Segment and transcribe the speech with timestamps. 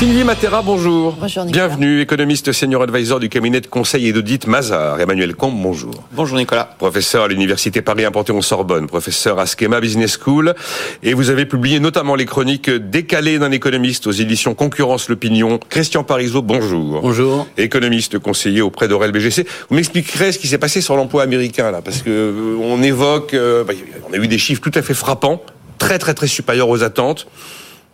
[0.00, 1.14] Sylvie Matera, bonjour.
[1.20, 1.66] Bonjour Nicolas.
[1.68, 4.98] Bienvenue, économiste senior advisor du cabinet de conseil et d'audit Mazar.
[4.98, 5.92] Emmanuel Combe, bonjour.
[6.12, 6.74] Bonjour Nicolas.
[6.78, 10.54] Professeur à l'université Paris Panthéon-Sorbonne, professeur à Schema Business School,
[11.02, 15.60] et vous avez publié notamment les chroniques décalées d'un économiste aux éditions Concurrence l'opinion.
[15.68, 17.02] Christian Parizeau, bonjour.
[17.02, 17.46] Bonjour.
[17.58, 19.46] Économiste conseiller auprès d'Aurel BGC.
[19.68, 23.34] Vous m'expliquerez ce qui s'est passé sur l'emploi américain là, parce que euh, on évoque,
[23.34, 23.74] euh, bah,
[24.08, 25.42] on a eu des chiffres tout à fait frappants,
[25.76, 27.26] très très très supérieurs aux attentes.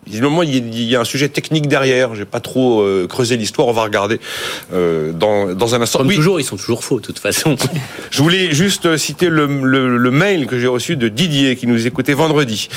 [0.07, 2.15] Visiblement, il y a un sujet technique derrière.
[2.15, 3.67] J'ai pas trop euh, creusé l'histoire.
[3.67, 4.21] On va regarder
[4.73, 5.99] euh, dans, dans un instant.
[5.99, 7.57] Comme Oui, toujours, ils sont toujours faux, de toute façon.
[8.11, 11.87] je voulais juste citer le, le- le mail que j'ai reçu de Didier qui nous
[11.87, 12.69] écoutait vendredi.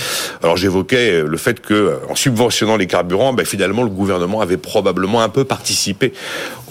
[0.41, 5.21] Alors j'évoquais le fait que, en subventionnant les carburants, ben, finalement le gouvernement avait probablement
[5.21, 6.13] un peu participé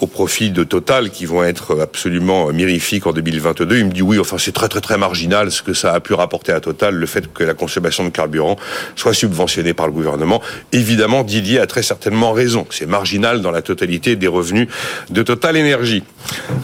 [0.01, 3.77] au profit de Total qui vont être absolument mirifiques en 2022.
[3.79, 6.13] Il me dit oui, enfin c'est très très très marginal ce que ça a pu
[6.13, 8.57] rapporter à Total, le fait que la consommation de carburant
[8.95, 10.41] soit subventionnée par le gouvernement.
[10.71, 12.65] Évidemment, Didier a très certainement raison.
[12.69, 14.67] C'est marginal dans la totalité des revenus
[15.09, 16.03] de Total Énergie.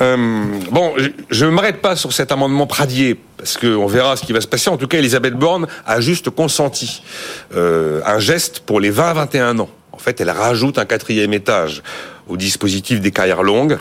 [0.02, 0.94] Euh, bon,
[1.30, 4.47] je- ne m'arrête pas sur cet amendement Pradier parce qu'on verra ce qui va se
[4.47, 4.69] passer.
[4.69, 7.02] En tout cas, Elisabeth Borne a juste consenti
[7.55, 9.69] euh, un geste pour les 20-21 ans.
[9.92, 11.81] En fait, elle rajoute un quatrième étage
[12.27, 13.77] au dispositif des carrières longues.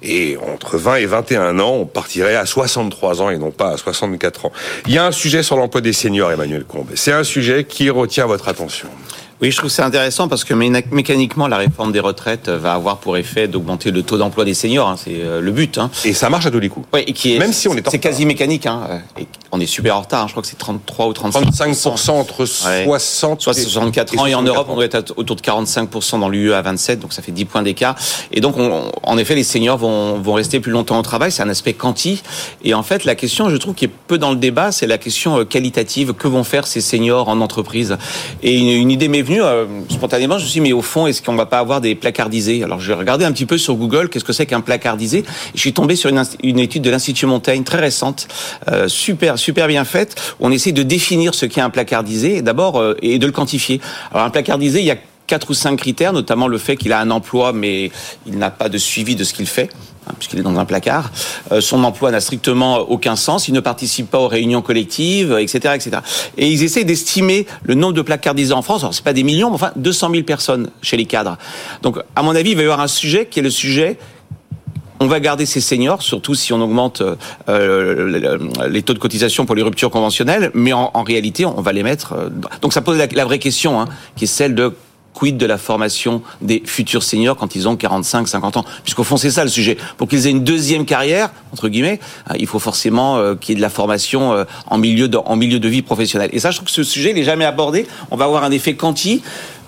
[0.00, 3.76] Et entre 20 et 21 ans, on partirait à 63 ans et non pas à
[3.76, 4.52] 64 ans.
[4.86, 6.86] Il y a un sujet sur l'emploi des seniors, Emmanuel Combe.
[6.94, 8.86] C'est un sujet qui retient votre attention.
[9.40, 13.16] Oui, je trouve c'est intéressant parce que mécaniquement, la réforme des retraites va avoir pour
[13.16, 14.88] effet d'augmenter le taux d'emploi des seniors.
[14.88, 14.96] hein.
[14.96, 15.78] c'est euh, le but.
[15.78, 15.90] Hein.
[16.04, 16.86] Et ça marche à tous les coups.
[16.92, 18.66] Ouais, et qui est, Même si on est quasi mécanique.
[18.66, 18.80] Hein.
[18.90, 20.22] euh, et on est super en retard.
[20.22, 20.26] hein.
[20.26, 22.84] Je crois que c'est 33 ou 35 35% entre Ouais.
[22.84, 26.52] 60 Soit 64 ans et en Europe on doit être autour de 45% dans l'UE
[26.52, 27.94] à 27 donc ça fait 10 points d'écart.
[28.32, 31.42] Et donc on- en effet les seniors vont, vont rester plus longtemps au travail c'est
[31.42, 32.22] un aspect quanti.
[32.64, 34.98] Et en fait la question je trouve qui est peu dans le débat c'est la
[34.98, 36.12] question euh, qualitative.
[36.12, 37.96] Que vont faire ces seniors en entreprise?
[38.42, 40.38] Et une, une idée m'est venue euh, spontanément.
[40.38, 42.62] Je me suis dit mais au fond est-ce qu'on va pas avoir des placardisés?
[42.64, 45.18] Alors j'ai regardé un petit peu sur Google qu'est-ce que c'est qu'un placardisé?
[45.18, 48.28] Et je suis tombé sur une, une étude de l'Institut Montaigne très récente
[48.70, 52.96] euh, super super bien faite on essaie de définir ce qu'est un placardisé d'abord euh,
[53.02, 53.80] et de le quantifier
[54.12, 54.96] alors un placardisé il y a
[55.28, 57.92] quatre ou cinq critères, notamment le fait qu'il a un emploi, mais
[58.26, 59.70] il n'a pas de suivi de ce qu'il fait,
[60.08, 61.12] hein, puisqu'il est dans un placard.
[61.52, 65.74] Euh, son emploi n'a strictement aucun sens, il ne participe pas aux réunions collectives, etc.,
[65.76, 65.98] etc.
[66.38, 68.80] Et ils essaient d'estimer le nombre de placardisés en France.
[68.82, 71.36] Alors c'est pas des millions, mais enfin 200 000 personnes chez les cadres.
[71.82, 73.98] Donc, à mon avis, il va y avoir un sujet qui est le sujet
[75.00, 77.02] on va garder ces seniors, surtout si on augmente
[77.48, 78.38] euh,
[78.68, 82.14] les taux de cotisation pour les ruptures conventionnelles, mais en, réalité, on va les mettre.
[82.14, 82.28] euh,
[82.62, 84.74] Donc ça pose la, vraie question, hein, qui est celle de
[85.14, 88.64] quid de la formation des futurs seniors quand ils ont 45, 50 ans?
[88.84, 89.76] Puisqu'au fond, c'est ça le sujet.
[89.96, 91.98] Pour qu'ils aient une deuxième carrière, entre guillemets,
[92.30, 95.36] euh, il faut forcément euh, qu'il y ait de la formation en, milieu de, en
[95.36, 96.30] milieu de vie professionnelle.
[96.32, 97.86] Et ça, je trouve que ce sujet, n'est jamais abordé.
[98.10, 99.22] On va avoir un effet quanti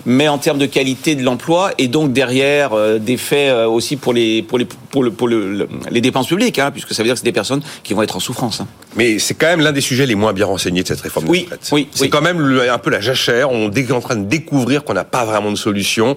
[0.05, 3.95] mais en termes de qualité de l'emploi et donc derrière euh, des faits euh, aussi
[3.97, 7.03] pour les pour les pour le pour le, le- les dépenses publiques hein, puisque ça
[7.03, 8.61] veut dire que c'est des personnes qui vont être en souffrance.
[8.61, 8.67] hein.
[8.95, 11.47] Mais c'est quand même l'un des sujets les moins bien renseignés de cette réforme Oui,
[11.71, 12.09] oui, c'est oui.
[12.09, 13.51] quand même le- un peu la jachère.
[13.51, 16.15] On est en train de découvrir qu'on n'a pas vraiment de solution.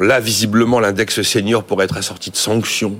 [0.00, 2.98] Là, visiblement, l'index senior pourrait être assorti de sanctions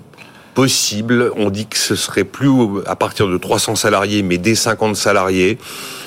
[0.55, 1.31] possibles.
[1.37, 2.51] On dit que ce serait plus
[2.87, 5.59] à partir de 300 salariés, mais dès 50 salariés.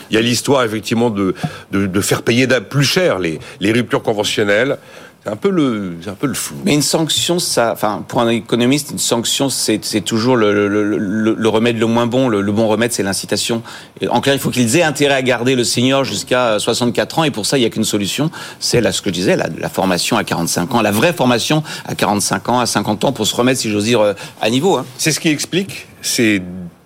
[0.09, 1.35] Il y a l'histoire, effectivement, de,
[1.71, 4.77] de, faire payer plus cher les, les ruptures conventionnelles.
[5.27, 6.55] C'est un peu le, c'est un peu le flou.
[6.63, 10.69] Mais une sanction, ça, enfin, pour un économiste, une sanction, c'est c'est toujours le, le,
[10.69, 12.29] le, le- le remède le moins bon.
[12.29, 13.61] Le, le bon remède, c'est l'incitation.
[14.09, 17.23] En clair, il faut qu'ils aient intérêt à garder le senior jusqu'à 64 ans.
[17.25, 18.31] Et pour ça, il n'y a qu'une solution.
[18.61, 21.61] C'est là ce que je disais, la, la formation à 45 ans, la vraie formation
[21.85, 24.77] à 45 ans, à 50 ans, pour se remettre, si j'ose dire, euh, à niveau.
[24.77, 24.85] Hein.
[24.97, 26.41] C'est ce qui explique ces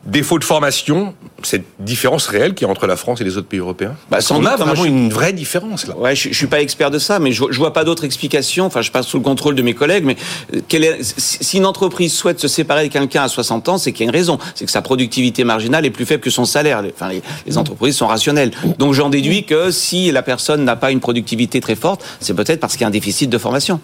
[0.08, 1.14] défauts de formation,
[1.48, 3.96] cette différence réelle qu'il y a entre la France et les autres pays européens.
[4.10, 5.98] Bah, sans On doute, a vraiment je une vraie différence là.
[5.98, 8.66] Ouais, je, je suis pas expert de ça, mais je, je vois pas d'autre explication.
[8.66, 10.16] Enfin, je passe sous le contrôle de mes collègues, mais
[10.56, 13.92] euh, quelle est, si une entreprise souhaite se séparer de quelqu'un à 60 ans, c'est
[13.92, 14.38] qu'il y a une raison.
[14.56, 16.82] C'est que sa productivité marginale est plus faible que son salaire.
[16.82, 18.52] Les- Enfin, les, les entreprises sont rationnelles.
[18.78, 22.60] Donc, j'en déduis que si la personne n'a pas une productivité très forte, c'est peut-être
[22.60, 23.80] parce qu'il y a un déficit de formation.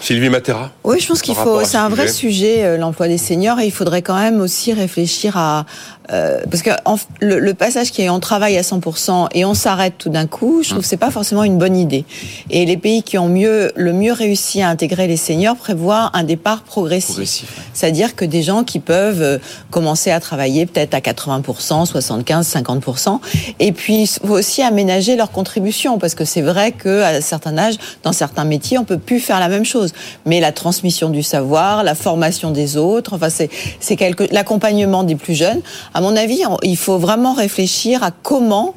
[0.00, 1.60] Sylvie Matera Oui, je pense qu'il faut.
[1.60, 2.30] C'est ce un vrai sujet.
[2.56, 5.64] sujet, euh, l'emploi des seniors, et il faudrait quand même aussi réfléchir à.
[6.12, 9.94] euh, parce qu'en en le, passage qui est en travail à 100% et on s'arrête
[9.98, 12.04] tout d'un coup, je trouve que c'est pas forcément une bonne idée.
[12.48, 16.22] Et les pays qui ont mieux, le mieux réussi à intégrer les seniors prévoient un
[16.24, 17.44] départ progressif.
[17.74, 19.38] C'est-à-dire que des gens qui peuvent euh,
[19.70, 23.20] commencer à travailler peut-être à 80%, 75%, 50%.
[23.58, 27.56] Et puis, il faut aussi aménager leur contribution parce que c'est vrai qu'à un certain
[27.58, 29.92] âge, dans certains métiers, on peut plus faire la même chose.
[30.26, 33.50] Mais la transmission du savoir, la formation des autres, enfin, c'est,
[33.80, 35.60] c'est quelque, l'accompagnement des plus jeunes.
[35.94, 38.74] À mon avis, il faut vraiment réfléchir à comment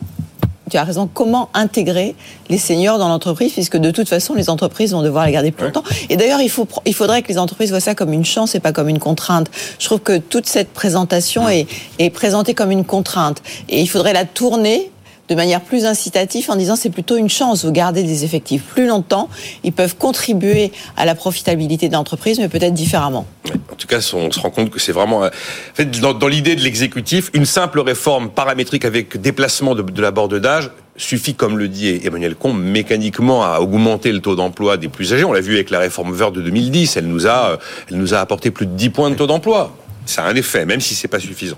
[0.69, 2.15] tu as raison, comment intégrer
[2.49, 5.65] les seniors dans l'entreprise, puisque de toute façon, les entreprises vont devoir les garder plus
[5.65, 5.83] longtemps.
[6.09, 8.59] Et d'ailleurs, il, faut, il faudrait que les entreprises voient ça comme une chance et
[8.59, 9.51] pas comme une contrainte.
[9.77, 11.67] Je trouve que toute cette présentation est,
[11.99, 13.41] est présentée comme une contrainte.
[13.69, 14.89] Et il faudrait la tourner
[15.33, 18.85] de manière plus incitative en disant c'est plutôt une chance, vous gardez des effectifs plus
[18.85, 19.29] longtemps,
[19.63, 23.25] ils peuvent contribuer à la profitabilité de l'entreprise, mais peut-être différemment.
[23.71, 25.29] En tout cas, on se rend compte que c'est vraiment, euh,
[25.73, 30.69] fait, dans, l'idée de l'exécutif, une simple réforme paramétrique avec déplacement de, la borne d'âge
[30.97, 35.23] suffit, comme le dit Emmanuel Combe, mécaniquement à augmenter le taux d'emploi des plus âgés.
[35.23, 37.57] On l'a vu avec la réforme verte de 2010, elle nous a,
[37.89, 40.65] elle nous a apporté plus de 10 points de taux d'emploi ça a un effet,
[40.65, 41.57] même si c'est pas suffisant.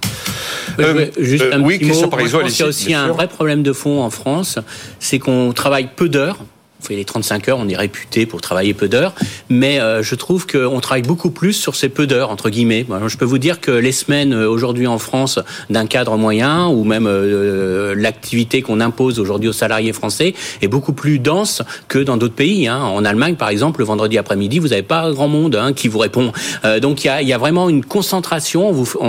[0.80, 2.10] Euh, juste euh, un oui, petit mot.
[2.10, 4.60] Moi, je pense qu'il y a aussi un vrai problème de fond en France,
[5.00, 6.40] c'est qu'on travaille peu d'heures
[6.86, 9.14] fait les 35 heures, on est réputé pour travailler peu d'heures,
[9.50, 12.86] mais euh, je trouve qu'on travaille beaucoup plus sur ces peu d'heures, entre guillemets.
[13.08, 15.40] je peux vous dire que les semaines euh, aujourd'hui en France
[15.70, 20.94] d'un cadre moyen, ou même euh, l'activité qu'on impose aujourd'hui aux salariés français, est beaucoup
[20.94, 22.68] plus dense que dans d'autres pays.
[22.68, 22.80] Hein.
[22.80, 26.00] En Allemagne, par exemple, le vendredi après-midi, vous n'avez pas grand monde hein, qui vous
[26.00, 26.32] répond.
[26.82, 29.06] donc il y a, vraiment une concentration, on,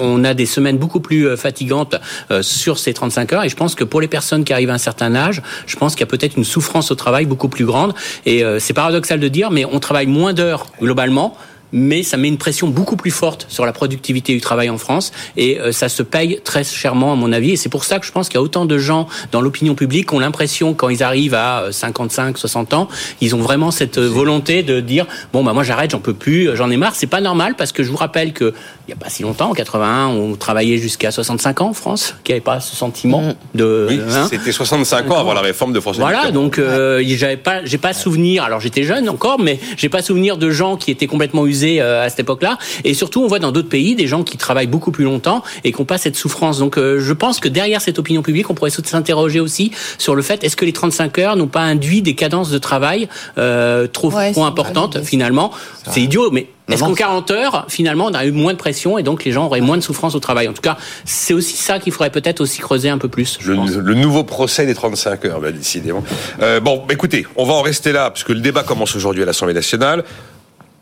[0.00, 1.96] on, a des semaines beaucoup plus fatigantes
[2.40, 4.78] sur ces 35 heures, et je pense que pour les personnes qui arrivent à un
[4.78, 7.64] certain âge, je pense qu'il y a peut-être une souffrance au travail travail beaucoup plus
[7.64, 7.94] grande.
[8.26, 11.34] Et euh, c'est paradoxal de dire, mais on travaille moins d'heures globalement
[11.72, 15.12] mais ça met une pression beaucoup plus forte sur la productivité du travail en France
[15.36, 18.06] et euh, ça se paye très chèrement à mon avis et c'est pour ça que
[18.06, 20.88] je pense qu'il y a autant de gens dans l'opinion publique qui ont l'impression quand
[20.88, 22.88] ils arrivent à 55 euh, 60 ans
[23.20, 26.56] ils ont vraiment cette euh, volonté de dire bon bah moi j'arrête j'en peux plus
[26.56, 28.54] j'en ai marre c'est pas normal parce que je vous rappelle que
[28.86, 32.14] il y a pas si longtemps en 81 on travaillait jusqu'à 65 ans en France
[32.24, 33.34] qui avait pas ce sentiment mm.
[33.54, 34.26] de oui, hein.
[34.30, 38.44] c'était 65 ans avant la réforme de François voilà donc j'avais pas j'ai pas souvenir
[38.44, 42.04] alors j'étais jeune encore mais j'ai pas souvenir de gens qui étaient complètement usés euh,
[42.04, 42.58] à cette époque-là.
[42.84, 45.72] Et surtout, on voit dans d'autres pays des gens qui travaillent beaucoup plus longtemps et
[45.72, 46.58] qui n'ont pas cette souffrance.
[46.58, 50.22] Donc, euh, je pense que derrière cette opinion publique, on pourrait s'interroger aussi sur le
[50.22, 53.08] fait est-ce que les 35 heures n'ont pas induit des cadences de travail
[53.38, 55.50] euh, trop, trop importantes finalement?
[55.90, 59.02] C'est idiot, mais est-ce qu'en 40 heures, finalement, on a eu moins de pression et
[59.02, 60.48] donc les gens auraient moins de souffrance au travail?
[60.48, 63.38] En tout cas, c'est aussi ça qu'il faudrait peut-être aussi creuser un peu plus.
[63.44, 66.04] Le, le, nouveau procès des 35 heures, bah, décidément.
[66.42, 69.54] Euh, bon, écoutez, on va en rester là, puisque le débat commence aujourd'hui à l'Assemblée
[69.54, 70.04] nationale.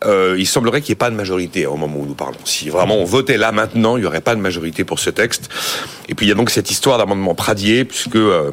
[0.06, 2.38] Euh, il semblerait qu'il n'y ait pas de majorité au moment où nous parlons.
[2.44, 5.48] Si vraiment on votait là maintenant, il n'y aurait pas de majorité pour ce texte.
[6.08, 8.52] Et puis il y a donc cette histoire d'amendement Pradier, puisque euh,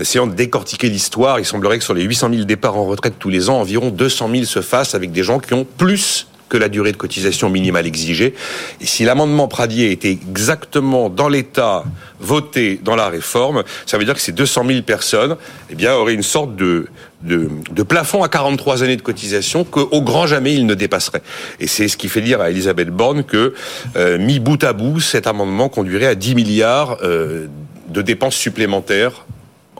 [0.00, 3.28] essayant de décortiquer l'histoire, il semblerait que sur les 800 000 départs en retraite tous
[3.28, 6.68] les ans, environ 200 000 se fassent avec des gens qui ont plus que la
[6.68, 8.34] durée de cotisation minimale exigée.
[8.80, 11.84] Et si l'amendement Pradier était exactement dans l'état
[12.20, 15.36] voté dans la réforme, ça veut dire que ces 200 000 personnes,
[15.70, 16.86] eh bien, auraient une sorte de,
[17.22, 21.22] de, de plafond à 43 années de cotisation qu'au grand jamais ils ne dépasseraient.
[21.60, 23.54] Et c'est ce qui fait dire à Elisabeth Borne que,
[23.96, 27.46] euh, mis bout à bout, cet amendement conduirait à 10 milliards euh,
[27.88, 29.24] de dépenses supplémentaires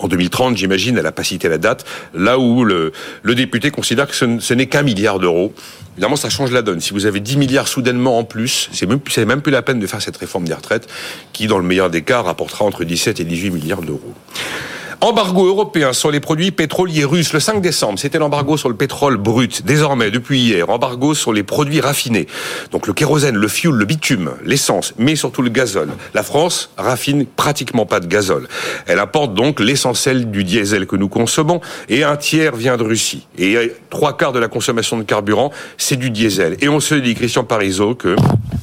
[0.00, 2.92] en 2030, j'imagine, elle n'a pas cité la date, là où le,
[3.24, 5.52] député considère que ce, ce n'est qu'un milliard d'euros.
[5.96, 6.80] Évidemment, ça change la donne.
[6.80, 9.86] Si vous avez 10 milliards soudainement en plus, c'est même, même plus la peine de
[9.86, 10.88] faire cette réforme des retraites,
[11.32, 14.14] qui, dans le meilleur des cas, rapportera entre 17 et 18 milliards d'euros.
[15.00, 17.32] Embargo européen sur les produits pétroliers russes.
[17.32, 19.64] Le 5 décembre, c'était l'embargo sur le pétrole brut.
[19.64, 22.26] Désormais, depuis hier, embargo sur les produits raffinés.
[22.72, 25.90] Donc le kérosène, le fioul, le bitume, l'essence, mais surtout le gazole.
[26.14, 28.48] La France raffine pratiquement pas de gazole.
[28.86, 33.28] Elle apporte donc l'essentiel du diesel que nous consommons et un tiers vient de Russie.
[33.38, 33.56] Et
[33.90, 36.56] trois quarts de la consommation de carburant, c'est du diesel.
[36.60, 38.16] Et on se dit, Christian Parizeau, que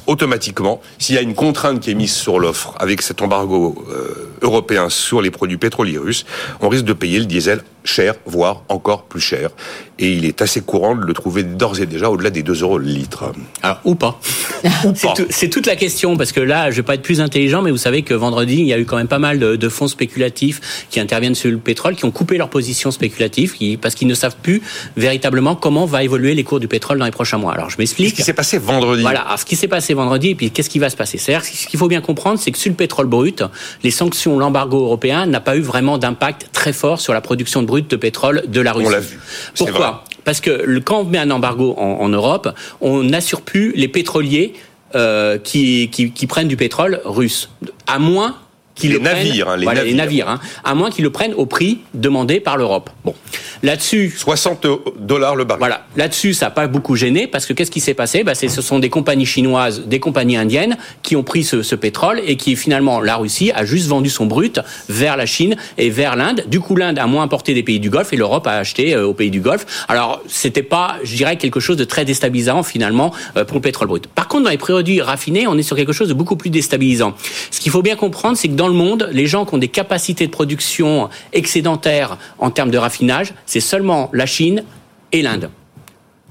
[0.06, 4.32] automatiquement, s'il y a une contrainte qui est mise sur l'offre avec cet embargo euh,
[4.42, 6.25] européen sur les produits pétroliers russes,
[6.60, 9.50] on risque de payer le diesel cher, voire encore plus cher.
[9.98, 12.78] Et il est assez courant de le trouver d'ores et déjà au-delà des 2 euros
[12.78, 13.32] le litre.
[13.62, 14.20] Alors, ou pas.
[15.30, 17.76] C'est toute la question, parce que là, je vais pas être plus intelligent, mais vous
[17.78, 21.00] savez que vendredi, il y a eu quand même pas mal de, fonds spéculatifs qui
[21.00, 24.62] interviennent sur le pétrole, qui ont coupé leur position spéculative, parce qu'ils ne savent plus
[24.96, 27.54] véritablement comment va évoluer les cours du pétrole dans les prochains mois.
[27.54, 28.10] Alors, je m'explique.
[28.10, 29.02] Ce qui s'est passé vendredi.
[29.02, 31.16] Voilà, alors, ce qui s'est passé vendredi, et puis qu'est-ce qui va se passer?
[31.18, 33.42] C'est-à-dire, ce qu'il faut bien comprendre, c'est que sur le pétrole brut,
[33.82, 37.66] les sanctions, l'embargo européen n'a pas eu vraiment d'impact très fort sur la production de
[37.66, 38.86] brut de pétrole de la Russie.
[38.86, 39.18] On l'a vu.
[39.56, 44.54] Pourquoi Parce que quand on met un embargo en, Europe, on n'assure plus les pétroliers
[44.94, 47.50] euh, qui, qui, prennent du pétrole russe,
[47.86, 48.36] à moins
[48.82, 49.84] les navires, hein, les, navires.
[49.84, 52.90] les navires, hein, à moins qu'ils le prennent au prix demandé par l'Europe.
[53.04, 53.14] Bon,
[53.62, 54.66] là-dessus, 60
[54.98, 55.58] dollars le baril.
[55.60, 58.24] Voilà, là-dessus, ça n'a pas beaucoup gêné parce que qu'est-ce qui s'est passé?
[58.24, 62.20] Bah, ce sont des compagnies chinoises, des compagnies indiennes qui ont pris ce, ce, pétrole
[62.26, 66.16] et qui finalement la Russie a juste vendu son brut vers la Chine et vers
[66.16, 66.44] l'Inde.
[66.48, 69.06] Du coup, l'Inde a moins importé des pays du Golfe et l'Europe a acheté euh,
[69.06, 69.86] aux pays du Golfe.
[69.88, 73.88] Alors, c'était pas, je dirais, quelque chose de très déstabilisant finalement euh, pour le pétrole
[73.88, 74.06] brut.
[74.06, 77.14] Par contre, dans les produits raffinés, on est sur quelque chose de beaucoup plus déstabilisant.
[77.50, 79.68] Ce qu'il faut bien comprendre, c'est que dans le monde, les gens qui ont des
[79.68, 84.64] capacités de production excédentaires en termes de raffinage, c'est seulement la Chine
[85.12, 85.50] et l'Inde.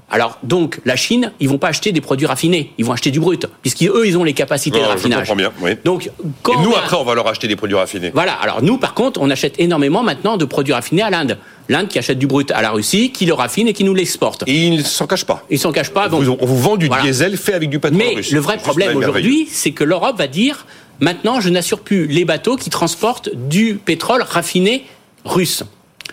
[0.08, 3.18] Alors donc la Chine, ils vont pas acheter des produits raffinés, ils vont acheter du
[3.18, 5.26] brut, puisqu'eux ils ont les capacités de raffinage.
[5.26, 5.52] Je comprends bien.
[5.60, 5.72] Oui.
[5.84, 6.10] Donc
[6.42, 8.12] quand et nous après on va leur acheter des produits raffinés.
[8.14, 8.34] Voilà.
[8.34, 11.38] Alors nous par contre on achète énormément maintenant de produits raffinés à l'Inde.
[11.68, 14.44] L'Inde qui achète du brut à la Russie, qui le raffine et qui nous l'exporte.
[14.46, 15.44] Et ils s'en cachent pas.
[15.50, 16.08] Ils s'en cachent pas.
[16.08, 19.48] Donc, on vous vend du diesel fait avec du pétrole Mais le vrai problème aujourd'hui,
[19.50, 20.64] c'est que l'Europe va dire
[21.00, 24.84] maintenant je n'assure plus les bateaux qui transportent du pétrole raffiné
[25.24, 25.64] russe.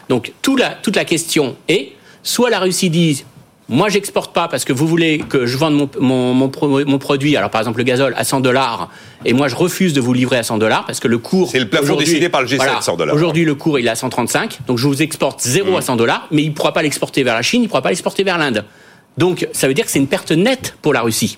[0.09, 3.23] Donc toute la, toute la question est soit la Russie dit
[3.69, 5.89] moi, j'exporte pas parce que vous voulez que je vende mon,
[6.33, 6.49] mon,
[6.85, 8.89] mon, produit, alors par exemple le gazole, à 100 dollars,
[9.23, 11.49] et moi je refuse de vous livrer à 100 dollars parce que le cours.
[11.49, 13.15] C'est le plafond décidé par le G7, 100 dollars.
[13.15, 16.27] Aujourd'hui, le cours il est à 135, donc je vous exporte zéro à 100 dollars,
[16.29, 18.37] mais il ne pourra pas l'exporter vers la Chine, il ne pourra pas l'exporter vers
[18.37, 18.65] l'Inde.
[19.17, 21.37] Donc ça veut dire que c'est une perte nette pour la Russie.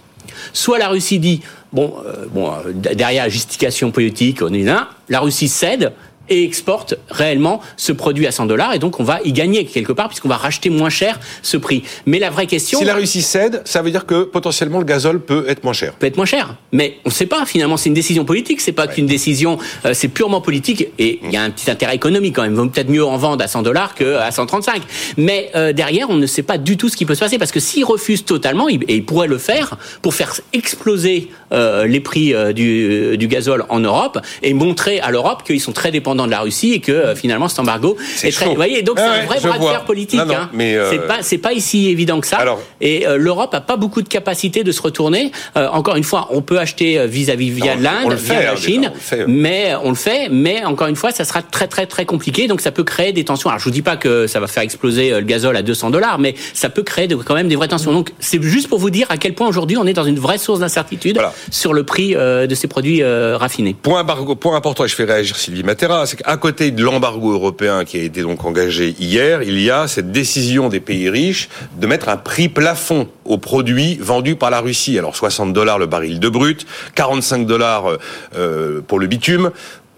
[0.51, 1.41] Soit la Russie dit,
[1.75, 5.91] bon, euh, euh, derrière la justification politique, on est là, la Russie cède,
[6.29, 9.91] et exporte réellement ce produit à 100 dollars et donc on va y gagner quelque
[9.91, 11.83] part puisqu'on va racheter moins cher ce prix.
[12.05, 12.79] Mais la vraie question...
[12.79, 15.93] Si la Russie cède, ça veut dire que potentiellement le gazole peut être moins cher.
[15.93, 16.55] Peut être moins cher.
[16.71, 19.93] Mais on ne sait pas finalement, c'est une décision politique, c'est pas qu'une décision, euh,
[19.93, 22.53] c'est purement politique et il y a un petit intérêt économique quand même.
[22.53, 24.81] Il vaut peut-être mieux en vendre à 100 dollars qu'à 135.
[25.17, 27.51] Mais euh, derrière, on ne sait pas du tout ce qui peut se passer parce
[27.51, 32.33] que s'ils refusent totalement, et ils pourraient le faire pour faire exploser euh, les prix
[32.53, 36.39] du, du gazole en Europe et montrer à l'Europe qu'ils sont très dépendants de la
[36.39, 38.45] Russie et que euh, finalement cet embargo est, très.
[38.45, 40.19] Vous voyez, donc c'est un vrai bras de fer politique.
[40.19, 40.49] hein.
[40.53, 42.39] mais euh, C'est pas c'est pas ici évident que ça.
[42.79, 45.31] et euh, l'Europe a pas beaucoup de capacité de se retourner.
[45.55, 48.91] encore une fois, on peut acheter vis-à-vis via l'Inde, via la hein, Chine,
[49.27, 50.29] mais on le fait.
[50.29, 52.47] Mais encore une fois, ça sera très très très compliqué.
[52.47, 53.49] Donc ça peut créer des tensions.
[53.49, 56.19] Alors je vous dis pas que ça va faire exploser le gazole à 200 dollars,
[56.19, 57.91] mais ça peut créer quand même des vraies tensions.
[57.91, 60.37] Donc c'est juste pour vous dire à quel point aujourd'hui on est dans une vraie
[60.37, 61.19] source d'incertitude
[61.51, 63.75] sur le prix de ces produits raffinés.
[63.81, 64.03] Point,
[64.39, 67.97] point important, et je fais réagir Sylvie Matera, c'est qu'à côté de l'embargo européen qui
[67.97, 72.09] a été donc engagé hier, il y a cette décision des pays riches de mettre
[72.09, 74.97] un prix plafond aux produits vendus par la Russie.
[74.97, 77.97] Alors 60 dollars le baril de brut, 45 dollars
[78.35, 79.51] euh, pour le bitume.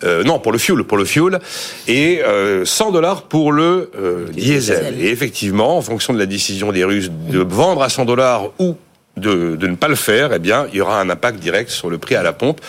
[0.03, 1.39] Euh, non, pour le fuel, pour le fuel,
[1.87, 2.21] et
[2.63, 3.89] 100 dollars pour le
[4.31, 4.93] diesel.
[4.99, 8.77] Et effectivement, en fonction de la décision des Russes de vendre à 100 dollars ou
[9.17, 11.97] de, ne pas le faire, eh bien, il y aura un impact direct sur le
[11.97, 12.61] prix à la pompe.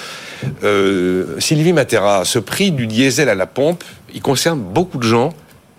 [0.64, 5.32] Euh, Sylvie Matera, ce prix du diesel à la pompe, il concerne beaucoup de gens.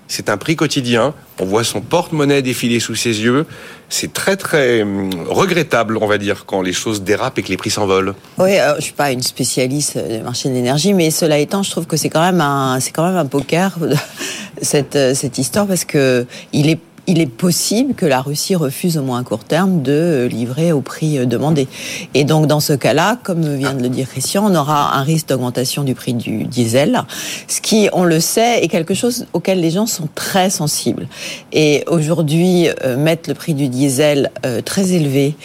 [0.07, 1.13] C'est un prix quotidien.
[1.39, 3.45] On voit son porte-monnaie défiler sous ses yeux.
[3.89, 7.57] C'est très très hum, regrettable, on va dire, quand les choses dérapent et que les
[7.57, 8.15] prix s'envolent.
[8.39, 11.69] Oui, je je suis pas une spécialiste des marchés de l'énergie, mais cela étant, je
[11.69, 13.77] trouve que c'est quand même un, quand même un poker
[14.61, 19.03] cette cette histoire parce que il est il est possible que la Russie refuse au
[19.03, 21.68] moins à court terme de livrer au prix euh, demandé.
[22.13, 25.27] Et donc dans ce cas-là, comme vient de le dire Christian, on aura un risque
[25.27, 27.03] d'augmentation du prix du diesel,
[27.48, 31.08] ce qui, on le sait, est quelque chose auquel les gens sont très sensibles.
[31.51, 35.36] Et aujourd'hui, euh, mettre le prix du diesel euh, très élevé,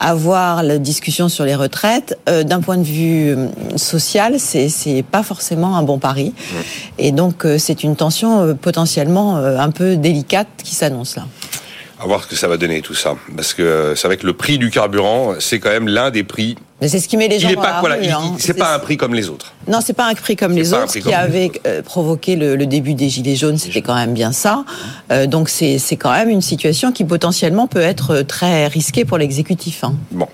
[0.00, 3.34] avoir la discussion sur les retraites, d'un point de vue
[3.74, 6.32] social, c'est pas forcément un bon pari.
[6.98, 10.97] Et donc c'est une tension potentiellement un peu délicate qui s'annonce.
[12.00, 14.26] À voir ce que ça va donner tout ça, parce que euh, c'est vrai que
[14.26, 16.56] le prix du carburant, c'est quand même l'un des prix.
[16.80, 17.48] Mais c'est ce qui met les gens.
[17.48, 18.36] Il pas, voilà, hein.
[18.38, 19.52] c'est pas un prix comme les autres.
[19.66, 20.92] Non, c'est pas un prix comme les autres.
[20.92, 24.64] Ce qui avait euh, provoqué le, début des gilets jaunes, c'était quand même bien ça.
[25.10, 29.82] Euh, donc c'est quand même une situation qui potentiellement peut être très risquée pour l'exécutif.
[29.82, 29.94] Hein.
[30.12, 30.28] Bon.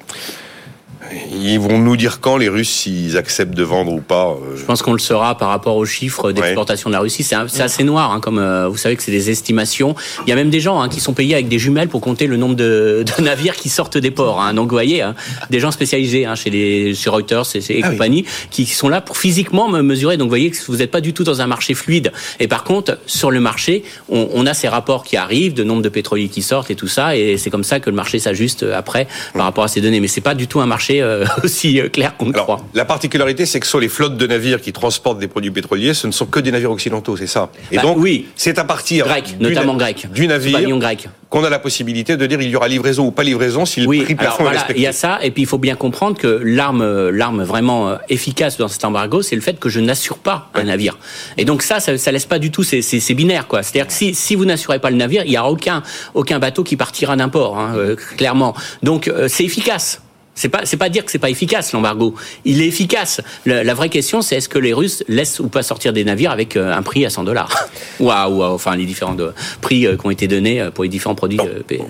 [1.33, 4.29] Ils vont nous dire quand les Russes s'ils acceptent de vendre ou pas.
[4.29, 7.23] Euh, Je pense qu'on le saura par rapport aux chiffres d'exportation de la Russie.
[7.23, 9.95] C'est assez noir, hein, comme euh, vous savez que c'est des estimations.
[10.27, 12.27] Il y a même des gens hein, qui sont payés avec des jumelles pour compter
[12.27, 14.41] le nombre de, navires qui sortent des ports.
[14.41, 14.55] Hein.
[14.55, 15.05] Donc vous voyez,
[15.51, 19.17] des gens spécialisés chez les sur Reuters et, et ah compagnie qui sont là pour
[19.17, 20.17] physiquement mesurer.
[20.17, 22.13] Donc vous voyez que vous n'êtes pas du tout dans un marché fluide.
[22.41, 25.89] Et par contre, sur le marché, on, a ces rapports qui arrivent, de nombre de
[25.89, 27.17] pétroliers qui sortent et tout ça.
[27.17, 30.01] Et c'est comme ça que le marché s'ajuste après par rapport à ces données.
[30.01, 32.61] Mais c'est pas du tout un marché euh, aussi euh, clair qu'on croit.
[32.75, 36.07] La particularité, c'est que sur les flottes de navires qui transportent des produits pétroliers, ce
[36.07, 37.51] ne sont que des navires occidentaux, c'est ça.
[37.71, 41.51] Et bah, donc, oui, c'est à partir grec, notamment grec, du navire grec qu'on a
[41.51, 44.45] la possibilité de dire il y aura livraison ou pas livraison si le prix plafond.
[44.71, 47.97] Il y a ça, et puis il faut bien comprendre que l'arme, l'arme vraiment euh,
[48.09, 50.97] efficace dans cet embargo, c'est le fait que je n'assure pas un navire.
[51.37, 53.65] Et donc ça, ça, ça laisse pas du tout, c'est, c'est, binaire quoi.
[53.65, 55.83] C'est-à-dire que si, si vous n'assurez pas le navire, il y aura aucun
[56.15, 58.55] aucun bateau qui partira d'un port, hein, euh, clairement.
[58.85, 60.03] Donc euh, c'est efficace.
[60.35, 62.15] C'est pas, c'est pas dire que c'est pas efficace l'embargo.
[62.45, 63.21] Il est efficace.
[63.47, 66.57] La, vraie question, c'est est-ce que les Russes laissent ou pas sortir des navires avec
[66.57, 67.51] euh, un prix à 100 dollars?
[68.01, 69.17] Ou, enfin les différents
[69.61, 71.39] prix euh, qui ont été donnés euh, pour les différents produits.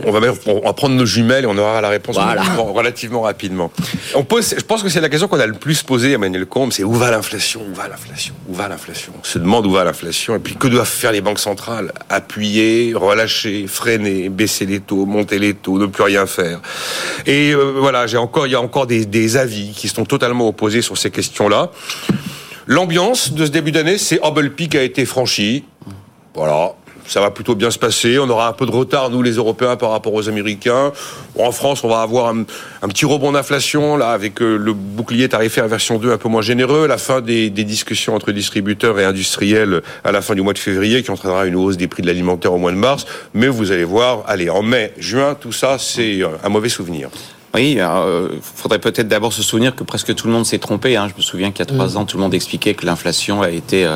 [0.05, 2.17] on, va on va prendre nos jumelles et on aura la réponse
[2.59, 3.71] relativement, rapidement.
[4.15, 6.47] On pose, je pense que c'est la question qu'on a le plus posée à Emmanuel
[6.47, 9.13] Combe, c'est où va l'inflation Où va l'inflation Où va l'inflation?
[9.19, 11.93] On se demande où va l'inflation et puis que doivent faire les banques centrales?
[12.11, 16.61] Appuyer, relâcher, freiner, baisser les taux, monter les taux, ne plus rien faire.
[17.27, 20.99] Et voilà, j'ai encore il y a encore des, avis qui sont totalement opposés sur
[20.99, 21.71] ces questions-là.
[22.67, 25.65] L'ambiance de ce début d'année, c'est Hubble Peak a été franchi.
[26.35, 26.73] Voilà,
[27.07, 28.19] ça va plutôt bien se passer.
[28.19, 30.93] On aura un peu de retard, nous, les Européens, par rapport aux Américains.
[31.39, 32.45] En France, on va avoir un,
[32.89, 36.87] petit rebond d'inflation, là, avec euh, le bouclier tarifaire version 2 un peu moins généreux,
[36.87, 41.03] la fin des, discussions entre distributeurs et industriels à la fin du mois de février,
[41.03, 43.07] qui entraînera une hausse des prix de l'alimentaire au mois de mars.
[43.35, 47.11] Mais vous allez voir, allez, en mai, juin, tout ça, c'est un mauvais souvenir.
[47.55, 50.97] Oui, il euh, faudrait peut-être d'abord se souvenir que presque tout le monde s'est trompé.
[50.97, 51.09] Hein.
[51.09, 51.97] Je me souviens qu'il y a trois mm.
[51.97, 53.87] ans, tout le monde expliquait que l'inflation a été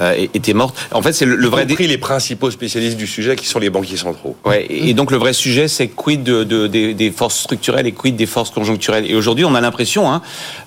[0.00, 0.76] euh, était morte.
[0.92, 1.66] En fait, c'est le, vrai.
[1.66, 4.36] Compris les principaux spécialistes du sujet, qui sont les banquiers centraux.
[4.44, 4.64] Ouais.
[4.70, 8.26] Et, donc le vrai sujet, c'est quid de, de, des, forces structurelles et quid des
[8.26, 9.10] forces conjoncturelles.
[9.10, 10.22] Et aujourd'hui, on a l'impression hein,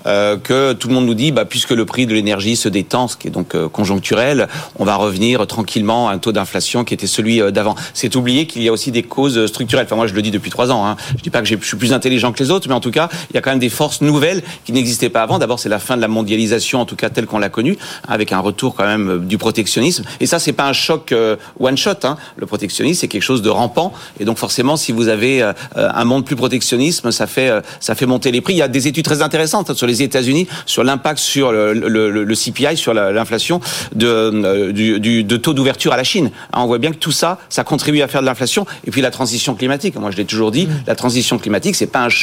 [0.05, 3.07] euh, que tout le monde nous dit, bah, puisque le prix de l'énergie se détend,
[3.07, 6.93] ce qui est donc euh, conjoncturel, on va revenir tranquillement à un taux d'inflation qui
[6.93, 7.75] était celui d'avant.
[7.93, 9.85] C'est oublier qu'il y a aussi des causes structurelles.
[9.85, 10.85] Enfin, moi, je le dis depuis trois ans.
[10.85, 10.97] Hein.
[11.17, 13.09] Je dis pas que je suis plus intelligent que les autres, mais en tout cas,
[13.29, 15.39] il y a quand même des forces nouvelles qui n'existaient pas avant.
[15.39, 18.31] D'abord, c'est la fin de la mondialisation, en tout cas telle qu'on l'a connue, avec
[18.31, 20.03] un retour quand même euh, du protectionnisme.
[20.19, 21.91] Et ça, c'est pas un choc euh, one shot.
[22.03, 22.17] Hein.
[22.37, 23.93] Le protectionnisme, c'est quelque chose de rampant.
[24.19, 28.05] Et donc, forcément, si vous avez euh, un monde plus protectionnisme, ça fait ça fait
[28.05, 28.53] monter les prix.
[28.53, 31.73] Il y a des études très intéressantes hein, sur les États-Unis sur l'impact sur le,
[31.73, 33.59] le, le, CPI, sur l'inflation
[33.93, 36.31] de, du, du, de taux d'ouverture à la Chine.
[36.53, 38.65] Hein, on voit bien que tout ça, ça contribue à faire de l'inflation.
[38.85, 39.95] Et puis la transition climatique.
[39.95, 42.22] Moi, je l'ai toujours dit, la transition climatique, c'est pas un choc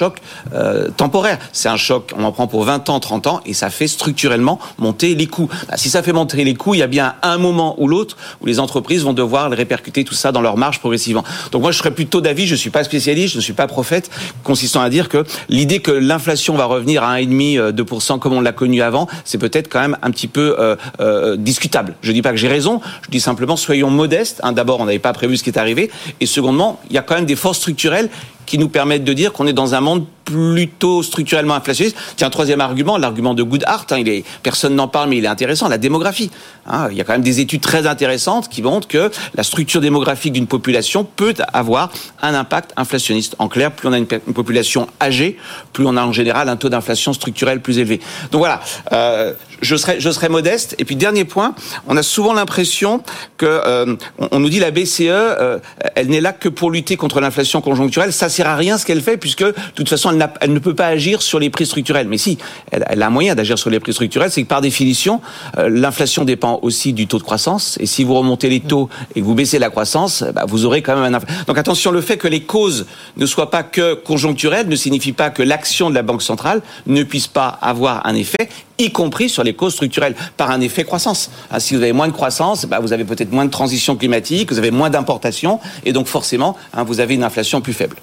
[0.55, 1.39] euh, temporaire.
[1.53, 4.59] C'est un choc, on en prend pour 20 ans, 30 ans, et ça fait structurellement
[4.79, 5.49] monter les coûts.
[5.69, 8.17] Bah, si ça fait monter les coûts, il y a bien un moment ou l'autre
[8.41, 11.25] où les entreprises vont devoir répercuter tout ça dans leur marge progressivement.
[11.53, 13.67] Donc moi, je serais plutôt d'avis, je ne suis pas spécialiste, je ne suis pas
[13.67, 14.11] prophète,
[14.45, 18.41] consistant à dire que l'idée que l'inflation va revenir à 1,5, 2% euh, comme on
[18.41, 21.95] l'a connu avant, c'est peut-être quand même un petit peu euh, discutable.
[22.03, 24.41] Je ne dis pas que j'ai raison, je dis simplement soyons modestes.
[24.43, 27.03] Hein, d'abord, on n'avait pas prévu ce qui est arrivé, et secondement, il y a
[27.03, 28.09] quand même des forces structurelles
[28.51, 31.97] qui nous permettent de dire qu'on est dans un monde plutôt structurellement inflationniste.
[32.17, 35.29] Tiens, troisième argument, l'argument de Goodhart, hein, il est, personne n'en parle, mais il est
[35.29, 36.33] intéressant, la démographie.
[36.67, 39.81] Hein, il y a quand même des études très intéressantes qui montrent que la structure
[39.81, 43.37] démographique d'une population peut avoir un impact inflationniste.
[43.39, 45.37] En clair, plus on a une, population âgée,
[45.73, 48.01] plus on a en général un taux d'inflation structurelle plus élevé.
[48.33, 48.61] Donc voilà,
[48.93, 50.75] euh, je serai, je modeste.
[50.79, 51.55] Et puis dernier point,
[51.87, 53.03] on a souvent l'impression
[53.37, 53.97] que euh,
[54.31, 55.59] on nous dit la BCE, euh,
[55.95, 58.13] elle n'est là que pour lutter contre l'inflation conjoncturelle.
[58.13, 60.75] Ça sert à rien ce qu'elle fait puisque de toute façon elle, elle, ne peut
[60.75, 62.09] pas agir sur les prix structurels.
[62.09, 62.39] Mais si,
[62.71, 65.21] elle, a un moyen d'agir sur les prix structurels, c'est que par définition,
[65.59, 67.77] euh, l'inflation dépend aussi du taux de croissance.
[67.81, 70.83] Et si vous remontez les taux et que vous baissez la croissance, bah, vous aurez
[70.83, 71.19] quand même un.
[71.47, 75.31] Donc attention, le fait que les causes ne soient pas que conjoncturelles ne signifie pas
[75.31, 78.49] que l'action de la banque centrale ne puisse pas avoir un effet
[78.81, 81.31] y compris sur les causes structurelles, par un effet croissance.
[81.51, 84.51] Ah, si vous avez moins de croissance, bah, vous avez peut-être moins de transition climatique,
[84.51, 87.97] vous avez moins d'importation, et donc forcément, hein, vous avez une inflation plus faible.